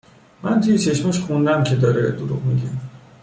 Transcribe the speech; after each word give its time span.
من 0.43 0.61
توی 0.61 0.79
چشماش 0.79 1.19
خوندم 1.19 1.63
که 1.63 1.75
داره 1.75 2.11
دروغ 2.11 2.43
میگه 2.45 2.69